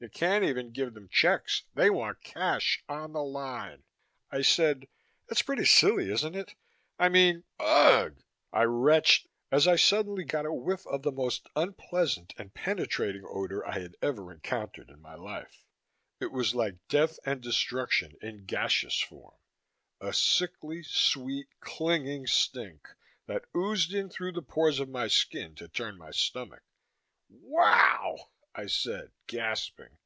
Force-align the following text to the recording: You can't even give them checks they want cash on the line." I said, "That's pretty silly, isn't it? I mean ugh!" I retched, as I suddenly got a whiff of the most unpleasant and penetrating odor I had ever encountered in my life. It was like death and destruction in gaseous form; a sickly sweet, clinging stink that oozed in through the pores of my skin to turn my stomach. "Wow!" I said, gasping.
You 0.00 0.10
can't 0.10 0.44
even 0.44 0.70
give 0.72 0.92
them 0.92 1.08
checks 1.10 1.62
they 1.74 1.88
want 1.88 2.22
cash 2.22 2.84
on 2.90 3.14
the 3.14 3.22
line." 3.22 3.84
I 4.30 4.42
said, 4.42 4.86
"That's 5.28 5.40
pretty 5.40 5.64
silly, 5.64 6.10
isn't 6.10 6.36
it? 6.36 6.54
I 6.98 7.08
mean 7.08 7.44
ugh!" 7.58 8.14
I 8.52 8.64
retched, 8.64 9.26
as 9.50 9.66
I 9.66 9.76
suddenly 9.76 10.24
got 10.24 10.44
a 10.44 10.52
whiff 10.52 10.86
of 10.88 11.04
the 11.04 11.10
most 11.12 11.46
unpleasant 11.56 12.34
and 12.36 12.52
penetrating 12.52 13.24
odor 13.26 13.66
I 13.66 13.78
had 13.78 13.96
ever 14.02 14.30
encountered 14.30 14.90
in 14.90 15.00
my 15.00 15.14
life. 15.14 15.64
It 16.20 16.32
was 16.32 16.54
like 16.54 16.86
death 16.88 17.18
and 17.24 17.40
destruction 17.40 18.14
in 18.20 18.44
gaseous 18.44 19.00
form; 19.00 19.38
a 20.02 20.12
sickly 20.12 20.82
sweet, 20.82 21.48
clinging 21.60 22.26
stink 22.26 22.86
that 23.26 23.46
oozed 23.56 23.94
in 23.94 24.10
through 24.10 24.32
the 24.32 24.42
pores 24.42 24.80
of 24.80 24.90
my 24.90 25.08
skin 25.08 25.54
to 25.54 25.66
turn 25.66 25.96
my 25.96 26.10
stomach. 26.10 26.62
"Wow!" 27.30 28.28
I 28.56 28.66
said, 28.68 29.10
gasping. 29.26 29.98